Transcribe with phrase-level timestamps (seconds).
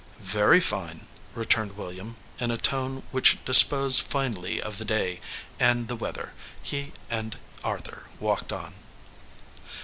[0.17, 1.05] "Very fine,"
[1.35, 5.21] returned William, in a tone which disposed finally of the day
[5.59, 6.33] and the weather.
[6.59, 8.73] He and Arthur walked on.